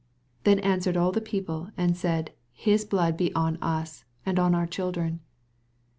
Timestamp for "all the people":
0.97-1.69